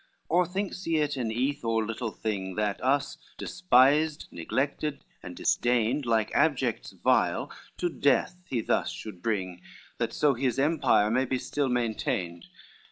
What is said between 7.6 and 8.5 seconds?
to death